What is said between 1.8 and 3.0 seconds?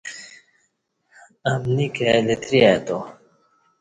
کائی لتری ائی تا۔